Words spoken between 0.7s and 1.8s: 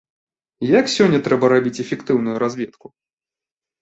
Як сёння трэба рабіць